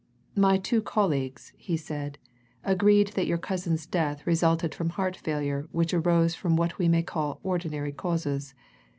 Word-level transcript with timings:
"My 0.35 0.57
two 0.57 0.81
colleagues," 0.81 1.53
he 1.57 1.77
said, 1.77 2.17
"agreed 2.63 3.09
that 3.09 3.27
your 3.27 3.37
cousin's 3.37 3.85
death 3.85 4.25
resulted 4.25 4.73
from 4.73 4.89
heart 4.89 5.15
failure 5.15 5.67
which 5.71 5.93
arose 5.93 6.33
from 6.33 6.55
what 6.55 6.79
we 6.79 6.87
may 6.87 7.03
call 7.03 7.39
ordinary 7.43 7.91
causes. 7.91 8.55